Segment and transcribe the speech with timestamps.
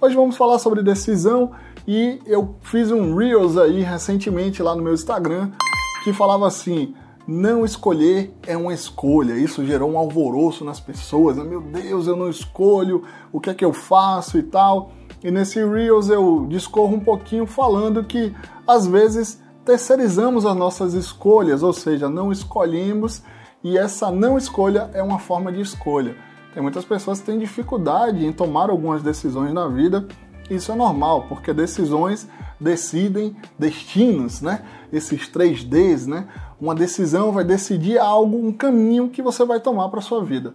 [0.00, 1.50] Hoje vamos falar sobre decisão
[1.84, 5.50] e eu fiz um Reels aí recentemente lá no meu Instagram
[6.04, 6.94] que falava assim:
[7.26, 9.32] não escolher é uma escolha.
[9.32, 11.36] Isso gerou um alvoroço nas pessoas.
[11.36, 11.42] Né?
[11.42, 14.92] Meu Deus, eu não escolho, o que é que eu faço e tal.
[15.20, 18.32] E nesse Reels eu discorro um pouquinho falando que
[18.68, 23.20] às vezes terceirizamos as nossas escolhas, ou seja, não escolhemos
[23.64, 26.27] e essa não escolha é uma forma de escolha.
[26.58, 30.08] Tem muitas pessoas que têm dificuldade em tomar algumas decisões na vida.
[30.50, 32.28] Isso é normal, porque decisões
[32.58, 34.64] decidem destinos, né?
[34.92, 36.26] Esses 3Ds, né?
[36.60, 40.52] Uma decisão vai decidir algo, um caminho que você vai tomar para sua vida.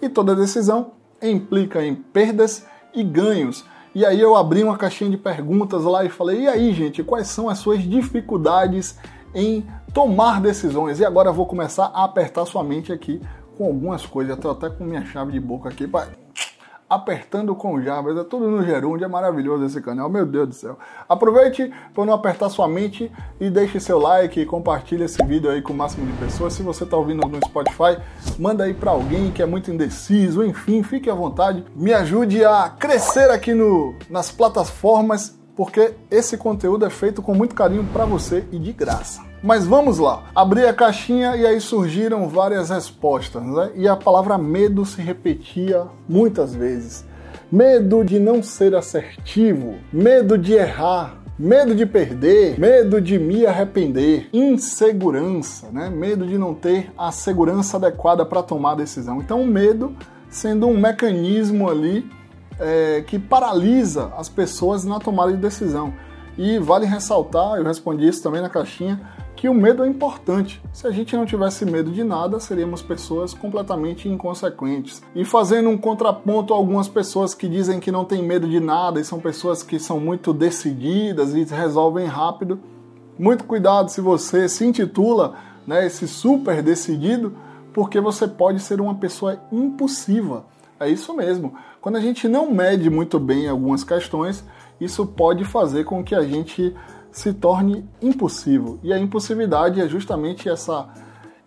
[0.00, 3.62] E toda decisão implica em perdas e ganhos.
[3.94, 7.26] E aí eu abri uma caixinha de perguntas lá e falei: "E aí, gente, quais
[7.26, 8.98] são as suas dificuldades
[9.34, 13.20] em tomar decisões?" E agora eu vou começar a apertar sua mente aqui
[13.62, 14.36] com algumas coisas.
[14.38, 15.88] Tô até com minha chave de boca aqui
[16.90, 20.78] apertando com Java, é tudo no gerúndio, é maravilhoso esse canal, meu Deus do céu.
[21.08, 25.72] Aproveite para não apertar sua mente e deixe seu like compartilhe esse vídeo aí com
[25.72, 26.52] o máximo de pessoas.
[26.52, 27.98] Se você está ouvindo no Spotify,
[28.38, 31.64] manda aí para alguém que é muito indeciso, enfim, fique à vontade.
[31.74, 37.54] Me ajude a crescer aqui no, nas plataformas, porque esse conteúdo é feito com muito
[37.54, 39.20] carinho para você e de graça.
[39.42, 40.24] Mas vamos lá.
[40.34, 43.70] Abri a caixinha e aí surgiram várias respostas, né?
[43.74, 47.04] E a palavra medo se repetia muitas vezes.
[47.50, 54.28] Medo de não ser assertivo, medo de errar, medo de perder, medo de me arrepender,
[54.32, 55.90] insegurança, né?
[55.90, 59.20] Medo de não ter a segurança adequada para tomar a decisão.
[59.20, 59.94] Então, o medo
[60.30, 62.08] sendo um mecanismo ali
[62.58, 65.92] é, que paralisa as pessoas na tomada de decisão.
[66.36, 69.00] E vale ressaltar, eu respondi isso também na caixinha,
[69.36, 70.62] que o medo é importante.
[70.72, 75.02] Se a gente não tivesse medo de nada, seríamos pessoas completamente inconsequentes.
[75.14, 79.00] E fazendo um contraponto a algumas pessoas que dizem que não têm medo de nada
[79.00, 82.60] e são pessoas que são muito decididas e resolvem rápido,
[83.18, 85.34] muito cuidado se você se intitula
[85.66, 87.34] né, esse super decidido,
[87.72, 90.44] porque você pode ser uma pessoa impulsiva.
[90.82, 91.54] É isso mesmo.
[91.80, 94.44] Quando a gente não mede muito bem algumas questões,
[94.80, 96.74] isso pode fazer com que a gente
[97.10, 98.80] se torne impossível.
[98.82, 100.88] E a impulsividade é justamente essa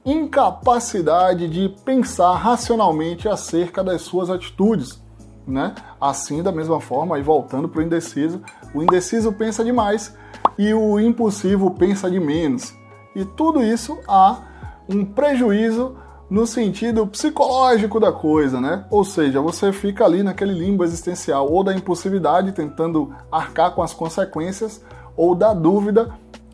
[0.05, 5.03] incapacidade de pensar racionalmente acerca das suas atitudes.
[5.47, 5.75] Né?
[5.99, 8.41] Assim, da mesma forma, aí voltando para o indeciso,
[8.73, 10.15] o indeciso pensa demais
[10.57, 12.73] e o impulsivo pensa de menos.
[13.15, 14.41] E tudo isso há
[14.87, 15.97] um prejuízo
[16.29, 18.85] no sentido psicológico da coisa, né?
[18.89, 23.93] Ou seja, você fica ali naquele limbo existencial ou da impulsividade tentando arcar com as
[23.93, 24.83] consequências
[25.15, 26.09] ou da dúvida,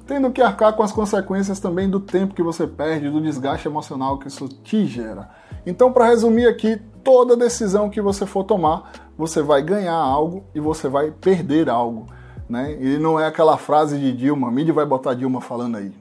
[0.05, 4.17] tendo que arcar com as consequências também do tempo que você perde, do desgaste emocional
[4.17, 5.29] que isso te gera.
[5.65, 10.59] Então, para resumir aqui, toda decisão que você for tomar, você vai ganhar algo e
[10.59, 12.07] você vai perder algo.
[12.49, 12.77] Né?
[12.81, 15.93] E não é aquela frase de Dilma, a mídia vai botar Dilma falando aí.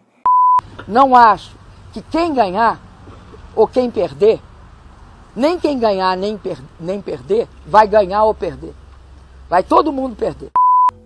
[0.89, 1.55] Não acho
[1.93, 2.90] que quem ganhar
[3.55, 4.41] ou quem perder,
[5.35, 8.75] nem quem ganhar nem, per nem perder, vai ganhar ou perder.
[9.49, 10.51] Vai todo mundo perder.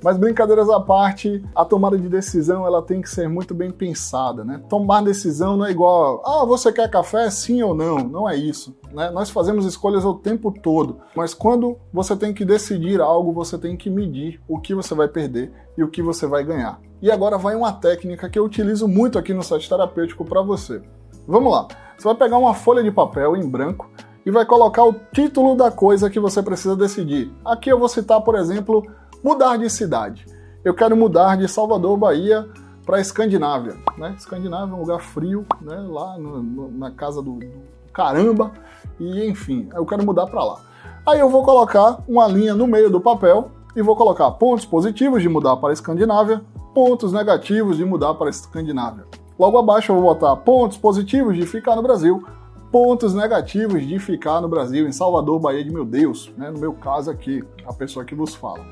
[0.04, 4.44] Mas brincadeiras à parte, a tomada de decisão ela tem que ser muito bem pensada,
[4.44, 4.62] né?
[4.68, 7.96] Tomar decisão não é igual, ah, você quer café, sim ou não?
[8.00, 8.76] Não é isso.
[8.92, 9.10] Né?
[9.10, 13.78] Nós fazemos escolhas o tempo todo, mas quando você tem que decidir algo, você tem
[13.78, 16.78] que medir o que você vai perder e o que você vai ganhar.
[17.00, 20.82] E agora vai uma técnica que eu utilizo muito aqui no site terapêutico para você.
[21.26, 21.66] Vamos lá.
[21.96, 23.90] Você vai pegar uma folha de papel em branco
[24.24, 27.32] e vai colocar o título da coisa que você precisa decidir.
[27.44, 28.84] Aqui eu vou citar, por exemplo,
[29.24, 30.26] Mudar de cidade.
[30.62, 32.46] Eu quero mudar de Salvador, Bahia,
[32.84, 33.74] para Escandinávia.
[33.96, 34.14] Né?
[34.18, 35.76] Escandinávia é um lugar frio, né?
[35.76, 37.52] lá no, no, na casa do, do,
[37.90, 38.52] caramba,
[39.00, 40.60] e enfim, eu quero mudar para lá.
[41.06, 45.22] Aí eu vou colocar uma linha no meio do papel e vou colocar pontos positivos
[45.22, 46.44] de mudar para a Escandinávia,
[46.74, 49.06] pontos negativos de mudar para a Escandinávia.
[49.38, 52.24] Logo abaixo eu vou botar pontos positivos de ficar no Brasil,
[52.70, 56.50] pontos negativos de ficar no Brasil, em Salvador, Bahia de meu Deus, né?
[56.50, 58.64] no meu caso aqui, a pessoa que vos fala.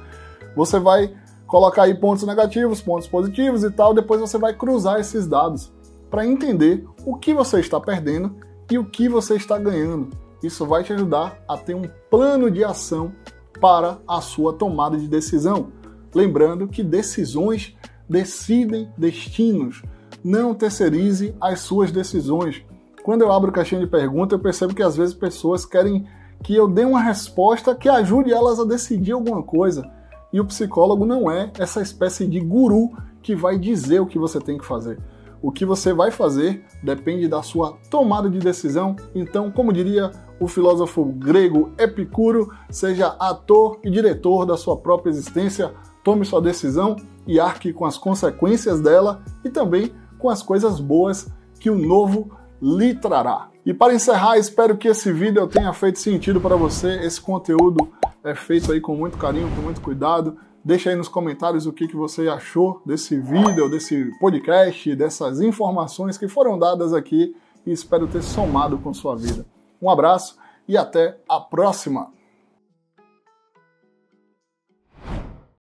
[0.57, 1.15] Você vai
[1.47, 5.73] colocar aí pontos negativos, pontos positivos e tal, depois você vai cruzar esses dados
[6.11, 8.37] para entender o que você está perdendo
[8.71, 10.11] e o que você está ganhando.
[10.43, 13.13] Isso vai te ajudar a ter um plano de ação
[13.61, 15.69] para a sua tomada de decisão.
[16.15, 17.77] Lembrando que decisões
[18.09, 19.83] decidem destinos.
[20.25, 22.65] Não terceirize as suas decisões.
[23.03, 26.07] Quando eu abro caixinha de perguntas, eu percebo que às vezes pessoas querem
[26.43, 29.89] que eu dê uma resposta que ajude elas a decidir alguma coisa.
[30.33, 32.91] E o psicólogo não é essa espécie de guru
[33.23, 34.99] que vai dizer o que você tem que fazer.
[35.43, 38.95] O que você vai fazer depende da sua tomada de decisão.
[39.15, 45.73] Então, como diria o filósofo grego Epicuro, seja ator e diretor da sua própria existência,
[46.05, 46.97] tome sua decisão
[47.27, 49.93] e arque com as consequências dela e também
[50.23, 51.29] com as coisas boas
[51.59, 52.31] que o novo
[52.63, 53.51] lhe trará.
[53.67, 57.01] E para encerrar, espero que esse vídeo tenha feito sentido para você.
[57.05, 57.93] Esse conteúdo
[58.23, 60.37] é feito aí com muito carinho, com muito cuidado.
[60.65, 66.17] Deixa aí nos comentários o que, que você achou desse vídeo, desse podcast, dessas informações
[66.17, 67.35] que foram dadas aqui
[67.67, 69.45] e espero ter somado com sua vida.
[69.81, 70.37] Um abraço
[70.69, 72.22] e até a próxima!